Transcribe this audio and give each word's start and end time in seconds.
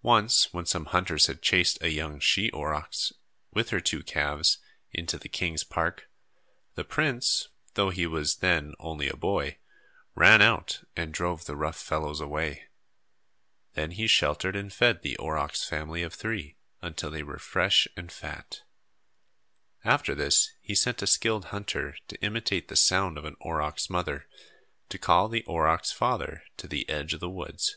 Once 0.00 0.54
when 0.54 0.64
some 0.64 0.86
hunters 0.86 1.26
had 1.26 1.42
chased 1.42 1.82
a 1.82 1.90
young 1.90 2.18
she 2.18 2.50
aurochs, 2.50 3.12
with 3.52 3.68
her 3.68 3.78
two 3.78 4.02
calves, 4.02 4.56
into 4.90 5.18
the 5.18 5.28
king's 5.28 5.64
park, 5.64 6.08
the 6.76 6.82
prince, 6.82 7.48
though 7.74 7.90
he 7.90 8.06
was 8.06 8.36
then 8.36 8.72
only 8.78 9.06
a 9.06 9.14
boy, 9.18 9.58
ran 10.14 10.40
out 10.40 10.82
and 10.96 11.12
drove 11.12 11.44
the 11.44 11.56
rough 11.56 11.76
fellows 11.76 12.22
away. 12.22 12.68
Then 13.74 13.90
he 13.90 14.06
sheltered 14.06 14.56
and 14.56 14.72
fed 14.72 15.02
the 15.02 15.18
aurochs 15.18 15.62
family 15.68 16.02
of 16.02 16.14
three, 16.14 16.56
until 16.80 17.10
they 17.10 17.22
were 17.22 17.38
fresh 17.38 17.86
and 17.98 18.10
fat. 18.10 18.62
After 19.84 20.14
this 20.14 20.54
he 20.62 20.74
sent 20.74 21.02
a 21.02 21.06
skilled 21.06 21.44
hunter 21.52 21.98
to 22.08 22.18
imitate 22.22 22.68
the 22.68 22.76
sound 22.76 23.18
of 23.18 23.26
an 23.26 23.36
aurochs 23.42 23.90
mother, 23.90 24.26
to 24.88 24.96
call 24.96 25.28
the 25.28 25.44
aurochs 25.46 25.92
father 25.92 26.44
to 26.56 26.66
the 26.66 26.88
edge 26.88 27.12
of 27.12 27.20
the 27.20 27.28
woods. 27.28 27.76